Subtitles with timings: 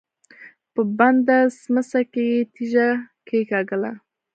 [0.73, 2.87] په بنده سمڅه کې يې تيږه
[3.27, 3.91] کېکاږله.